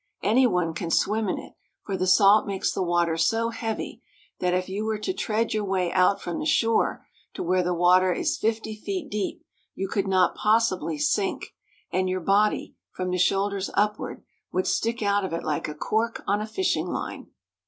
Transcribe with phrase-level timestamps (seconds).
[0.23, 1.53] Any one can swim in it;
[1.85, 4.01] for the salt makes the water so heavy
[4.39, 7.75] that, if you were to tread your way out from the shore to where the
[7.75, 9.43] water is fifty feet deep,
[9.75, 11.53] you could not possibly sink,
[11.93, 16.23] and your body, from the shoulders upward, would stick out of it like a cork
[16.25, 17.27] on a fishing line.